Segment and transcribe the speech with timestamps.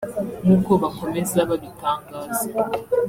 [0.43, 2.45] nk’uko bakomeza babitangaza